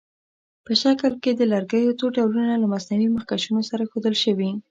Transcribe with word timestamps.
په 0.65 0.71
شکل 0.81 1.11
کې 1.23 1.31
د 1.35 1.41
لرګیو 1.53 1.97
څو 1.99 2.05
ډولونه 2.15 2.53
له 2.61 2.67
مصنوعي 2.73 3.09
مخکشونو 3.17 3.61
سره 3.69 3.87
ښودل 3.91 4.15
شوي. 4.23 4.51